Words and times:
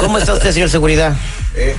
¿Cómo 0.00 0.18
está 0.18 0.32
usted, 0.34 0.52
señor 0.52 0.70
Seguridad? 0.70 1.16
Eh, 1.60 1.74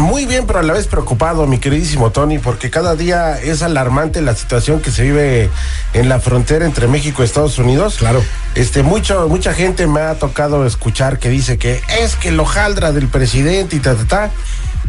muy 0.00 0.26
bien, 0.26 0.46
pero 0.46 0.58
a 0.58 0.62
la 0.64 0.72
vez 0.72 0.88
preocupado, 0.88 1.46
mi 1.46 1.58
queridísimo 1.58 2.10
Tony, 2.10 2.38
porque 2.40 2.70
cada 2.70 2.96
día 2.96 3.38
es 3.40 3.62
alarmante 3.62 4.20
la 4.20 4.34
situación 4.34 4.80
que 4.80 4.90
se 4.90 5.02
vive 5.04 5.48
en 5.92 6.08
la 6.08 6.18
frontera 6.18 6.64
entre 6.64 6.88
México 6.88 7.22
y 7.22 7.26
Estados 7.26 7.58
Unidos. 7.58 7.96
Claro. 7.98 8.20
Este, 8.56 8.82
mucho, 8.82 9.28
mucha 9.28 9.54
gente 9.54 9.86
me 9.86 10.00
ha 10.00 10.18
tocado 10.18 10.66
escuchar 10.66 11.20
que 11.20 11.28
dice 11.28 11.56
que 11.56 11.80
es 12.00 12.16
que 12.16 12.32
lo 12.32 12.44
jaldra 12.44 12.90
del 12.90 13.06
presidente 13.06 13.76
y 13.76 13.78
ta, 13.78 13.94
ta, 13.94 14.04
ta. 14.06 14.30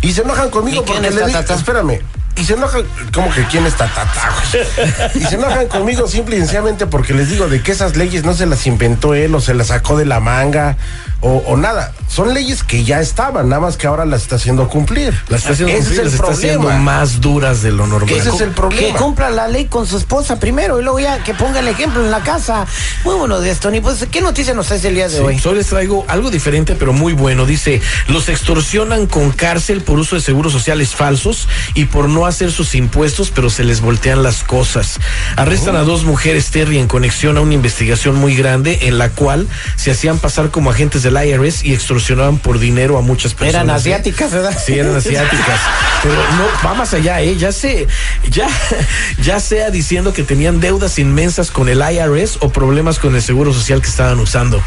Y 0.02 0.14
se 0.14 0.22
enojan 0.22 0.50
conmigo 0.50 0.82
¿Y 0.82 0.86
quién 0.86 1.04
porque 1.04 1.16
le 1.16 1.28
digo, 1.28 1.40
espérame. 1.40 2.00
Y 2.38 2.44
se 2.46 2.54
enojan, 2.54 2.84
como 3.14 3.32
que 3.34 3.44
quién 3.46 3.66
está 3.66 3.88
tata, 3.88 4.32
güey? 4.52 5.24
Y 5.24 5.26
se 5.26 5.36
enojan 5.36 5.68
conmigo 5.68 6.08
simple 6.08 6.36
y 6.36 6.40
sencillamente 6.40 6.86
porque 6.86 7.14
les 7.14 7.30
digo 7.30 7.48
de 7.48 7.62
que 7.64 7.72
esas 7.72 7.96
leyes 7.96 8.24
no 8.24 8.34
se 8.36 8.46
las 8.46 8.66
inventó 8.68 9.14
él 9.16 9.34
o 9.34 9.42
se 9.42 9.54
las 9.56 9.68
sacó 9.68 9.98
de 9.98 10.06
la 10.06 10.20
manga 10.20 10.78
o, 11.22 11.38
o 11.48 11.58
nada. 11.58 11.94
Son 12.08 12.34
leyes 12.34 12.64
que 12.64 12.84
ya 12.84 13.02
estaban, 13.02 13.50
nada 13.50 13.60
más 13.62 13.76
que 13.76 13.88
ahora 13.88 14.06
las 14.06 14.22
está 14.22 14.36
haciendo 14.36 14.70
cumplir. 14.70 15.14
Las 15.30 15.42
está 15.42 15.54
haciendo, 15.54 15.74
Ese 15.74 15.82
cumplir, 15.86 16.00
es 16.00 16.06
las 16.06 16.14
el 16.14 16.20
está 16.20 16.32
haciendo 16.32 16.60
problema. 16.62 16.84
más 16.84 17.22
duras 17.22 17.62
de 17.64 17.72
lo 17.72 17.88
normal. 17.88 18.14
Ese 18.14 18.30
es 18.30 18.42
el 18.42 18.50
Que 18.50 18.56
problema. 18.56 19.00
cumpla 19.00 19.30
la 19.32 19.48
ley 19.48 19.66
con 19.66 19.88
su 19.88 19.98
esposa 19.98 20.40
primero 20.40 20.80
y 20.80 20.84
luego 20.84 21.00
ya 21.00 21.24
que 21.24 21.34
ponga 21.34 21.60
el 21.60 21.68
ejemplo 21.68 22.06
en 22.06 22.12
la 22.12 22.20
casa. 22.22 22.68
Muy 23.04 23.16
buenos 23.16 23.44
días, 23.44 23.60
Tony. 23.60 23.82
Pues, 23.82 24.06
¿qué 24.12 24.22
noticia 24.22 24.54
nos 24.54 24.68
traes 24.68 24.86
el 24.86 24.94
día 24.94 25.10
de 25.10 25.18
Sí, 25.18 25.24
hoy? 25.24 25.42
hoy 25.44 25.56
les 25.56 25.68
traigo 25.68 26.06
algo 26.08 26.30
diferente, 26.30 26.76
pero 26.76 26.94
muy 26.94 27.14
bueno. 27.14 27.46
Dice, 27.48 27.82
los 28.10 28.30
extorsionan 28.30 29.08
con 29.08 29.32
cárcel 29.32 29.82
por 29.82 29.98
uso 29.98 30.16
de 30.16 30.22
seguros 30.22 30.54
sociales 30.54 30.96
falsos 30.96 31.48
y 31.74 31.86
por 31.86 32.08
no 32.10 32.27
hacer 32.30 32.52
sus 32.52 32.76
impuestos, 32.76 33.32
pero 33.34 33.50
se 33.50 33.64
les 33.64 33.82
voltean 33.82 34.24
las 34.24 34.44
cosas. 34.44 35.00
Arrestan 35.36 35.76
a 35.76 35.82
dos 35.82 36.04
mujeres, 36.04 36.52
Terry, 36.52 36.78
en 36.78 36.88
conexión 36.88 37.38
a 37.38 37.42
una 37.42 37.54
investigación 37.54 38.16
muy 38.16 38.36
grande 38.36 38.80
en 38.84 38.98
la 38.98 39.10
cual 39.10 39.48
se 39.76 39.92
hacían 39.92 40.20
pasar 40.20 40.52
como 40.52 40.72
agentes 40.72 41.04
del 41.04 41.16
IRS 41.16 41.64
y 41.64 41.74
extorsionaban 41.74 42.38
por 42.38 42.60
dinero 42.60 42.98
a 42.98 43.02
muchas 43.02 43.34
personas. 43.34 43.56
Eran 43.56 43.70
¿eh? 43.70 43.74
asiáticas, 43.74 44.32
¿verdad? 44.32 44.58
Sí, 44.64 44.74
eran 44.74 44.96
asiáticas. 44.96 45.60
Pero 46.04 46.16
no, 46.16 46.46
va 46.66 46.74
más 46.74 46.94
allá, 46.94 47.22
¿eh? 47.22 47.36
Ya 47.38 47.52
se, 47.52 47.88
ya, 48.30 48.48
ya 49.24 49.40
sea 49.40 49.70
diciendo 49.70 50.14
que 50.14 50.24
tenían 50.24 50.60
deudas 50.60 51.00
inmensas 51.00 51.52
con 51.52 51.70
el 51.70 51.82
IRS 51.82 52.38
o 52.42 52.50
problemas 52.50 53.00
con 53.00 53.16
el 53.16 53.22
seguro 53.22 53.54
social 53.54 53.82
que 53.82 53.90
estaban 53.90 54.20
usando. 54.20 54.62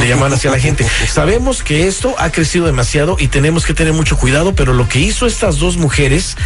Le 0.00 0.08
llaman 0.08 0.32
hacia 0.32 0.50
la 0.50 0.58
gente. 0.58 0.86
Sabemos 1.12 1.62
que 1.62 1.86
esto 1.86 2.14
ha 2.18 2.30
crecido 2.30 2.66
demasiado 2.66 3.16
y 3.18 3.28
tenemos 3.28 3.64
que 3.64 3.74
tener 3.74 3.92
mucho 3.92 4.16
cuidado, 4.16 4.54
pero 4.54 4.72
lo 4.72 4.88
que 4.88 5.00
hizo 5.00 5.26
estas 5.26 5.58
dos 5.58 5.76
mujeres 5.76 6.36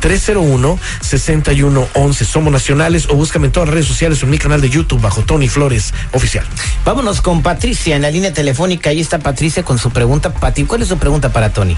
1-800-301-6111. 0.00 2.24
Somos 2.24 2.52
nacionales 2.52 3.08
o 3.08 3.14
búscame 3.14 3.46
en 3.46 3.52
todas 3.52 3.68
las 3.68 3.74
redes 3.74 3.88
sociales 3.88 4.22
o 4.22 4.26
en 4.26 4.30
mi 4.30 4.38
canal 4.38 4.60
de 4.60 4.70
YouTube 4.70 5.00
bajo 5.00 5.22
Tony 5.22 5.48
Flores 5.48 5.92
Oficial. 6.12 6.44
Vámonos 6.84 7.20
con 7.20 7.42
Patricia 7.42 7.96
en 7.96 8.02
la 8.02 8.10
línea 8.10 8.32
telefónica. 8.32 8.90
Ahí 8.90 9.00
está 9.00 9.18
Patricia 9.18 9.62
con 9.62 9.78
su 9.78 9.90
pregunta. 9.90 10.32
Pati, 10.32 10.64
¿cuál 10.64 10.82
es 10.82 10.88
su 10.88 10.98
pregunta 10.98 11.32
para 11.32 11.52
Tony? 11.52 11.76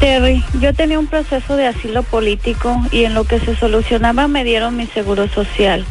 Terry, 0.00 0.44
yo 0.60 0.74
tenía 0.74 0.98
un 0.98 1.06
proceso 1.06 1.56
de 1.56 1.66
asilo 1.66 2.02
político 2.02 2.80
y 2.90 3.04
en 3.04 3.14
lo 3.14 3.24
que 3.24 3.40
se 3.40 3.56
solucionaba 3.56 4.28
me 4.28 4.44
dieron 4.44 4.76
mi 4.76 4.86
seguro 4.86 5.28
social. 5.28 5.84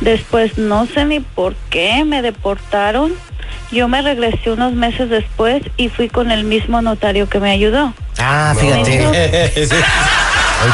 Después 0.00 0.58
no 0.58 0.86
sé 0.86 1.04
ni 1.04 1.20
por 1.20 1.54
qué 1.70 2.04
me 2.04 2.22
deportaron. 2.22 3.12
Yo 3.72 3.88
me 3.88 4.02
regresé 4.02 4.50
unos 4.50 4.74
meses 4.74 5.08
después 5.10 5.62
y 5.76 5.88
fui 5.88 6.08
con 6.08 6.30
el 6.30 6.44
mismo 6.44 6.82
notario 6.82 7.28
que 7.28 7.40
me 7.40 7.50
ayudó. 7.50 7.94
Ah, 8.18 8.52
No. 8.54 8.60
fíjate. 8.60 9.02
El 9.04 9.68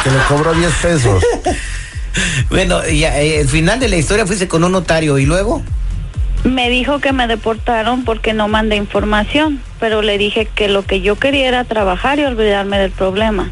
que 0.02 0.10
le 0.10 0.18
cobró 0.28 0.52
10 0.54 0.72
pesos. 0.74 1.22
Bueno, 2.50 2.86
y 2.86 3.04
eh, 3.04 3.40
el 3.40 3.48
final 3.48 3.80
de 3.80 3.88
la 3.88 3.96
historia 3.96 4.26
fuiste 4.26 4.48
con 4.48 4.64
un 4.64 4.72
notario 4.72 5.18
y 5.18 5.26
luego. 5.26 5.62
Me 6.44 6.68
dijo 6.70 6.98
que 6.98 7.12
me 7.12 7.26
deportaron 7.28 8.04
porque 8.04 8.32
no 8.32 8.48
mandé 8.48 8.76
información, 8.76 9.62
pero 9.78 10.02
le 10.02 10.18
dije 10.18 10.46
que 10.46 10.68
lo 10.68 10.82
que 10.82 11.00
yo 11.00 11.16
quería 11.16 11.46
era 11.48 11.64
trabajar 11.64 12.18
y 12.18 12.24
olvidarme 12.24 12.78
del 12.78 12.90
problema. 12.90 13.50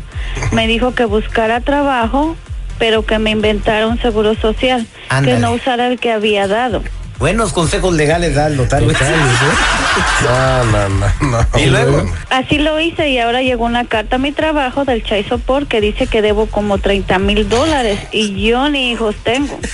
Me 0.53 0.67
dijo 0.67 0.95
que 0.95 1.05
buscara 1.05 1.61
trabajo, 1.61 2.37
pero 2.79 3.05
que 3.07 3.19
me 3.19 3.31
inventara 3.31 3.87
un 3.87 4.01
seguro 4.01 4.35
social, 4.35 4.87
Ándale. 5.09 5.37
que 5.37 5.41
no 5.41 5.53
usara 5.53 5.87
el 5.87 6.01
que 6.01 6.11
había 6.11 6.49
dado. 6.49 6.83
Buenos 7.21 7.53
consejos 7.53 7.93
legales 7.95 8.35
da 8.35 8.47
el 8.47 8.57
notario. 8.57 8.91
No, 10.23 10.65
no, 10.65 10.89
no, 10.89 11.07
no. 11.21 11.59
Y 11.59 11.67
luego. 11.67 12.05
Así 12.31 12.59
lo 12.59 12.79
hice 12.79 13.09
y 13.11 13.19
ahora 13.19 13.43
llegó 13.43 13.65
una 13.65 13.85
carta 13.85 14.17
a 14.17 14.19
mi 14.19 14.33
trabajo 14.33 14.85
del 14.85 15.03
Chai 15.03 15.25
Support 15.25 15.67
que 15.69 15.81
dice 15.81 16.07
que 16.07 16.23
debo 16.23 16.47
como 16.47 16.79
30 16.79 17.19
mil 17.19 17.49
dólares 17.49 17.99
y 18.13 18.41
yo 18.49 18.69
ni 18.69 18.93
hijos 18.93 19.17
tengo. 19.25 19.59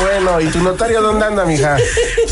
Bueno, 0.00 0.40
¿y 0.40 0.46
tu 0.46 0.60
notario 0.62 1.02
dónde 1.02 1.26
anda, 1.26 1.44
mija? 1.44 1.76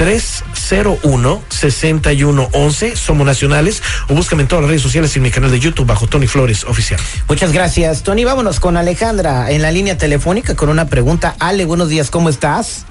1-800-301-6111. 0.01 2.95
Somos 2.95 3.25
nacionales 3.25 3.83
o 4.09 4.15
búscame 4.15 4.43
en 4.43 4.47
todas 4.47 4.63
las 4.63 4.69
redes 4.69 4.81
sociales 4.81 5.15
y 5.15 5.19
en 5.19 5.23
mi 5.23 5.31
canal 5.31 5.51
de 5.51 5.59
YouTube 5.59 5.85
bajo 5.85 6.07
Tony 6.07 6.27
Flores 6.27 6.63
Oficial. 6.63 6.99
Muchas 7.27 7.51
gracias, 7.51 8.03
Tony. 8.03 8.23
Vámonos 8.23 8.59
con 8.59 8.77
Alejandra 8.77 9.51
en 9.51 9.61
la 9.61 9.71
línea 9.71 9.97
telefónica 9.97 10.55
con 10.55 10.69
una 10.69 10.85
pregunta. 10.85 11.35
Ale, 11.39 11.65
buenos 11.65 11.89
días, 11.89 12.09
¿cómo 12.09 12.29
estás? 12.29 12.85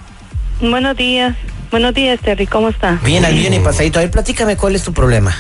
Buenos 0.61 0.97
días. 0.97 1.37
Buenos 1.71 1.95
días, 1.95 2.21
Terry. 2.21 2.47
¿Cómo 2.47 2.69
está? 2.69 2.99
Bien, 3.05 3.25
al 3.25 3.35
bien 3.35 3.55
y 3.55 3.61
pasadito. 3.61 3.99
A 3.99 4.03
ver, 4.03 4.11
platícame 4.11 4.57
cuál 4.57 4.75
es 4.75 4.83
tu 4.83 4.93
problema. 4.93 5.35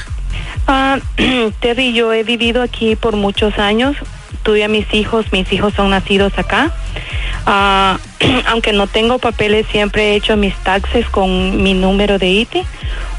Ah, 0.66 0.98
Terry, 1.60 1.92
yo 1.92 2.12
he 2.12 2.22
vivido 2.22 2.62
aquí 2.62 2.96
por 2.96 3.16
muchos 3.16 3.58
años. 3.58 3.96
Tuve 4.42 4.64
a 4.64 4.68
mis 4.68 4.92
hijos, 4.94 5.26
mis 5.32 5.52
hijos 5.52 5.74
son 5.74 5.90
nacidos 5.90 6.36
acá. 6.38 6.70
Ah, 7.46 7.98
aunque 8.48 8.72
no 8.72 8.86
tengo 8.86 9.18
papeles, 9.18 9.66
siempre 9.70 10.12
he 10.12 10.16
hecho 10.16 10.36
mis 10.36 10.54
taxes 10.56 11.06
con 11.08 11.62
mi 11.62 11.74
número 11.74 12.18
de 12.18 12.28
ITI. 12.28 12.62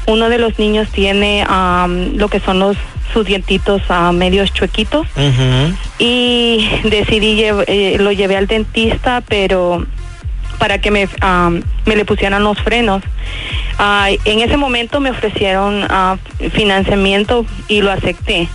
Uno 0.06 0.28
de 0.28 0.38
los 0.38 0.58
niños 0.58 0.88
tiene 0.90 1.44
am, 1.48 2.16
lo 2.16 2.28
que 2.28 2.40
son 2.40 2.58
los 2.58 2.76
sus 3.12 3.26
dientitos 3.26 3.82
ah, 3.90 4.10
medios 4.10 4.52
chuequitos 4.54 5.06
y 5.98 6.66
decidí 6.84 7.36
lle- 7.36 7.64
eh, 7.66 7.96
lo 8.00 8.10
llevé 8.10 8.36
al 8.38 8.46
dentista, 8.46 9.22
pero 9.28 9.84
para 10.58 10.78
que 10.80 10.90
me, 10.90 11.06
am, 11.20 11.62
me 11.84 11.94
le 11.94 12.04
pusieran 12.06 12.42
los 12.42 12.58
frenos. 12.58 13.02
Ah, 13.78 14.08
en 14.24 14.40
ese 14.40 14.56
momento 14.56 14.98
me 15.00 15.10
ofrecieron 15.10 15.86
financiamiento 16.52 17.44
y 17.68 17.82
lo 17.82 17.90
acepté. 17.92 18.48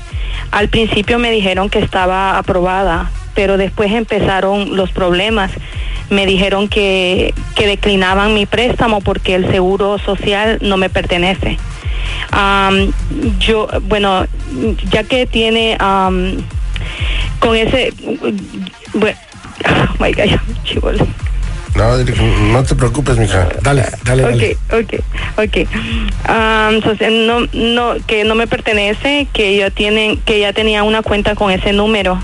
Al 0.52 0.70
principio 0.70 1.20
me 1.20 1.32
dijeron 1.32 1.70
que 1.70 1.80
estaba 1.80 2.38
aprobada, 2.38 3.12
pero 3.36 3.58
después 3.58 3.92
empezaron 3.92 4.76
los 4.76 4.92
problemas. 4.92 5.52
Me 6.10 6.26
dijeron 6.26 6.70
que, 6.70 7.34
que 7.56 7.68
declinaban 7.68 8.34
mi 8.34 8.46
préstamo 8.46 9.02
porque 9.02 9.36
el 9.36 9.50
seguro 9.52 9.98
social 10.00 10.58
no 10.62 10.78
me 10.78 10.90
pertenece. 10.90 11.58
Yo, 13.40 13.68
bueno, 13.84 14.26
ya 14.92 15.04
que 15.04 15.26
tiene 15.26 15.78
con 17.40 17.56
ese, 17.56 17.94
bueno, 18.94 19.18
oh. 20.82 21.27
No, 21.78 21.96
no 21.96 22.64
te 22.64 22.76
preocupes, 22.76 23.18
mija. 23.18 23.48
Dale, 23.62 23.86
dale, 24.04 24.24
dale. 24.24 24.58
Ok, 24.72 24.94
ok, 25.38 25.58
entonces, 26.72 27.12
no, 27.12 27.42
no, 27.54 27.94
que 28.08 28.24
no 28.24 28.34
me 28.34 28.48
pertenece, 28.48 29.28
que 29.32 29.56
yo 29.56 29.72
tienen, 29.72 30.18
que 30.18 30.40
ya 30.40 30.54
tenía 30.54 30.82
una 30.82 31.04
cuenta 31.04 31.36
con 31.36 31.52
ese 31.52 31.74
número. 31.74 32.20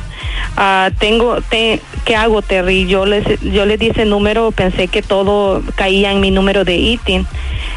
Ah, 0.58 0.89
tengo, 0.98 1.42
te, 1.42 1.80
¿qué 2.04 2.16
hago, 2.16 2.42
Terry? 2.42 2.88
Yo 2.88 3.06
les, 3.06 3.24
yo 3.42 3.66
les 3.66 3.80
di 3.80 3.89
ese 3.89 4.06
número, 4.06 4.51
pensé 4.51 4.88
que 4.88 5.04
todo 5.04 5.62
caía 5.75 6.12
en 6.12 6.20
mi 6.20 6.32
número 6.32 6.66
de 6.66 6.75
ITIN. 6.75 7.28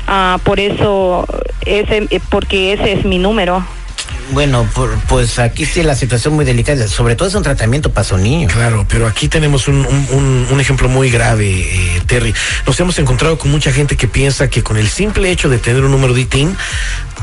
Ah, 0.07 0.39
por 0.45 0.61
eso, 0.61 1.27
ese, 1.67 2.09
porque 2.31 2.73
ese 2.73 2.93
es 2.93 3.05
mi 3.05 3.19
número. 3.19 3.65
Bueno, 4.33 4.69
por- 4.75 4.95
pues 5.09 5.39
aquí 5.39 5.65
sí 5.65 5.83
la 5.83 5.95
situación 5.95 6.35
muy 6.35 6.45
delicada. 6.45 6.89
Sobre 6.89 7.15
todo 7.15 7.29
es 7.29 7.35
un 7.35 7.43
tratamiento 7.43 7.91
para 7.93 8.05
su 8.05 8.19
niño. 8.19 8.49
Claro, 8.49 8.85
pero 8.89 9.07
aquí 9.07 9.29
tenemos 9.29 9.69
un, 9.69 9.87
un- 9.87 10.07
un- 10.11 10.47
un 10.51 10.61
ejemplo 10.61 10.89
muy 10.89 11.11
grave, 11.11 11.49
eh, 11.51 12.03
Terry. 12.07 12.35
Nos 12.67 12.79
hemos 12.81 12.99
encontrado 12.99 13.39
con 13.39 13.51
mucha 13.51 13.73
gente 13.73 13.97
que 13.97 14.09
piensa 14.09 14.49
que 14.51 14.63
con 14.63 14.77
el 14.77 14.89
simple 14.89 15.31
hecho 15.31 15.49
de 15.49 15.59
tener 15.59 15.83
un 15.85 15.91
número 15.93 16.13
de 16.13 16.23
ITIN, 16.23 16.57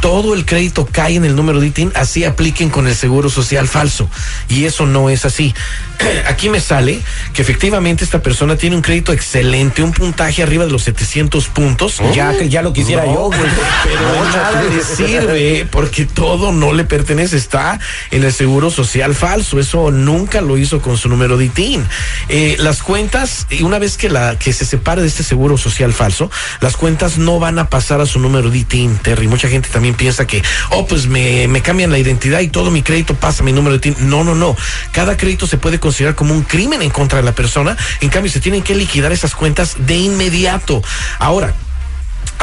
todo 0.01 0.33
el 0.33 0.45
crédito 0.45 0.85
cae 0.91 1.15
en 1.15 1.23
el 1.23 1.33
número 1.35 1.61
de 1.61 1.67
ITIN, 1.67 1.91
así 1.95 2.25
apliquen 2.25 2.69
con 2.69 2.87
el 2.87 2.95
seguro 2.95 3.29
social 3.29 3.67
falso. 3.69 4.09
Y 4.49 4.65
eso 4.65 4.85
no 4.85 5.09
es 5.09 5.23
así. 5.25 5.53
Aquí 6.27 6.49
me 6.49 6.59
sale 6.59 6.99
que 7.33 7.41
efectivamente 7.41 8.03
esta 8.03 8.21
persona 8.21 8.57
tiene 8.57 8.75
un 8.75 8.81
crédito 8.81 9.13
excelente, 9.13 9.81
un 9.83 9.91
puntaje 9.93 10.43
arriba 10.43 10.65
de 10.65 10.71
los 10.71 10.83
700 10.83 11.47
puntos. 11.47 12.01
Ya, 12.13 12.33
ya 12.43 12.61
lo 12.61 12.73
quisiera 12.73 13.05
yo, 13.05 13.27
güey. 13.27 13.39
Pero 13.83 14.13
de 14.13 14.19
nada 14.37 14.63
le 14.63 14.83
sirve 14.83 15.67
porque 15.71 16.05
todo 16.05 16.51
no 16.51 16.73
le 16.73 16.83
pertenece, 16.93 17.37
está 17.37 17.79
en 18.11 18.23
el 18.23 18.31
seguro 18.31 18.69
social 18.69 19.15
falso. 19.15 19.59
Eso 19.59 19.89
nunca 19.89 20.41
lo 20.41 20.59
hizo 20.59 20.79
con 20.79 20.95
su 20.95 21.09
número 21.09 21.37
de 21.37 21.45
ITIN. 21.45 21.83
Eh, 22.29 22.55
las 22.59 22.83
cuentas, 22.83 23.47
una 23.61 23.79
vez 23.79 23.97
que 23.97 24.09
la 24.09 24.37
que 24.37 24.53
se 24.53 24.63
separe 24.63 25.01
de 25.01 25.07
este 25.07 25.23
seguro 25.23 25.57
social 25.57 25.91
falso, 25.91 26.29
las 26.61 26.77
cuentas 26.77 27.17
no 27.17 27.39
van 27.39 27.57
a 27.57 27.67
pasar 27.67 27.99
a 27.99 28.05
su 28.05 28.19
número 28.19 28.51
de 28.51 28.59
ITIN, 28.59 28.95
Terry. 28.97 29.27
Mucha 29.27 29.49
gente 29.49 29.69
también 29.69 29.95
piensa 29.95 30.27
que, 30.27 30.43
oh, 30.69 30.85
pues 30.85 31.07
me, 31.07 31.47
me 31.47 31.61
cambian 31.61 31.89
la 31.89 31.97
identidad 31.97 32.41
y 32.41 32.49
todo 32.49 32.69
mi 32.69 32.83
crédito 32.83 33.15
pasa 33.15 33.41
a 33.41 33.45
mi 33.45 33.53
número 33.53 33.75
de 33.79 33.89
ITIN. 33.89 34.07
No, 34.07 34.23
no, 34.23 34.35
no. 34.35 34.55
Cada 34.91 35.17
crédito 35.17 35.47
se 35.47 35.57
puede 35.57 35.79
considerar 35.79 36.13
como 36.13 36.35
un 36.35 36.43
crimen 36.43 36.83
en 36.83 36.91
contra 36.91 37.17
de 37.17 37.25
la 37.25 37.33
persona. 37.33 37.75
En 38.01 38.09
cambio, 38.09 38.31
se 38.31 38.39
tienen 38.39 38.61
que 38.61 38.75
liquidar 38.75 39.11
esas 39.11 39.33
cuentas 39.33 39.77
de 39.79 39.95
inmediato. 39.95 40.83
Ahora, 41.17 41.55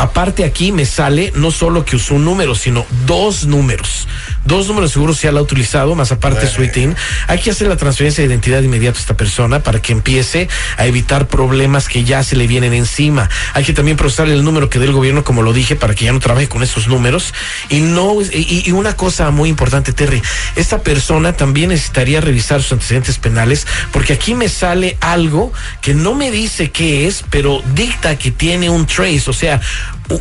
Aparte 0.00 0.44
aquí 0.44 0.72
me 0.72 0.86
sale 0.86 1.30
no 1.36 1.50
solo 1.50 1.84
que 1.84 1.96
usó 1.96 2.14
un 2.14 2.24
número, 2.24 2.54
sino 2.54 2.86
dos 3.04 3.44
números. 3.44 4.08
Dos 4.44 4.68
números 4.68 4.92
seguros 4.92 5.20
ya 5.20 5.32
la 5.32 5.40
ha 5.40 5.42
utilizado, 5.42 5.94
más 5.94 6.12
aparte 6.12 6.46
su 6.46 6.62
ITIN. 6.62 6.96
Hay 7.26 7.38
que 7.38 7.50
hacer 7.50 7.68
la 7.68 7.76
transferencia 7.76 8.22
de 8.22 8.28
identidad 8.28 8.62
inmediata 8.62 8.98
a 8.98 9.00
esta 9.00 9.16
persona 9.16 9.62
para 9.62 9.80
que 9.80 9.92
empiece 9.92 10.48
a 10.76 10.86
evitar 10.86 11.28
problemas 11.28 11.88
que 11.88 12.04
ya 12.04 12.22
se 12.22 12.36
le 12.36 12.46
vienen 12.46 12.72
encima. 12.72 13.28
Hay 13.54 13.64
que 13.64 13.72
también 13.72 13.96
procesar 13.96 14.28
el 14.28 14.44
número 14.44 14.70
que 14.70 14.78
dé 14.78 14.86
el 14.86 14.92
gobierno, 14.92 15.24
como 15.24 15.42
lo 15.42 15.52
dije, 15.52 15.76
para 15.76 15.94
que 15.94 16.06
ya 16.06 16.12
no 16.12 16.20
trabaje 16.20 16.48
con 16.48 16.62
esos 16.62 16.88
números. 16.88 17.34
Y 17.68 17.80
no, 17.80 18.20
y, 18.22 18.62
y 18.66 18.72
una 18.72 18.96
cosa 18.96 19.30
muy 19.30 19.48
importante, 19.48 19.92
Terry, 19.92 20.22
esta 20.56 20.82
persona 20.82 21.32
también 21.34 21.70
necesitaría 21.70 22.20
revisar 22.20 22.62
sus 22.62 22.72
antecedentes 22.72 23.18
penales, 23.18 23.66
porque 23.92 24.12
aquí 24.12 24.34
me 24.34 24.48
sale 24.48 24.96
algo 25.00 25.52
que 25.80 25.94
no 25.94 26.14
me 26.14 26.30
dice 26.30 26.70
qué 26.70 27.06
es, 27.06 27.24
pero 27.30 27.62
dicta 27.74 28.16
que 28.16 28.30
tiene 28.30 28.70
un 28.70 28.86
trace, 28.86 29.28
o 29.28 29.32
sea, 29.32 29.60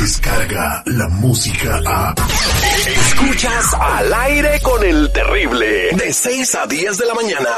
Descarga 0.00 0.82
la 0.86 1.08
música 1.08 1.80
a. 1.86 2.14
Escuchas 2.86 3.74
al 3.78 4.14
aire 4.14 4.60
con 4.62 4.84
el 4.84 5.10
terrible. 5.12 5.90
De 5.96 6.12
6 6.12 6.54
a 6.54 6.66
10 6.66 6.98
de 6.98 7.06
la 7.06 7.14
mañana. 7.14 7.48